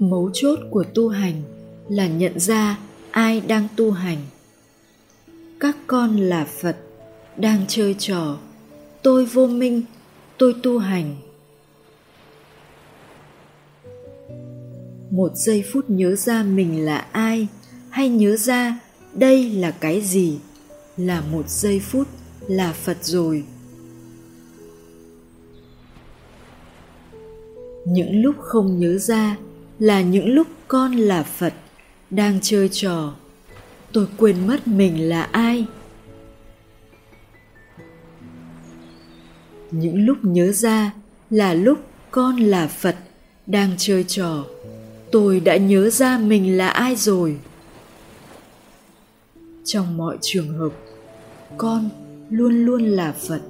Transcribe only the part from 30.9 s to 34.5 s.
là phật đang chơi trò. Tôi quên